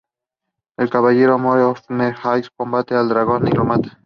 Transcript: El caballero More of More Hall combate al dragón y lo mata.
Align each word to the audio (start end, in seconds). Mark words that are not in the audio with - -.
El 0.79 0.89
caballero 0.89 1.37
More 1.37 1.61
of 1.61 1.83
More 1.89 2.15
Hall 2.23 2.41
combate 2.57 2.95
al 2.95 3.07
dragón 3.09 3.47
y 3.47 3.51
lo 3.51 3.65
mata. 3.65 3.99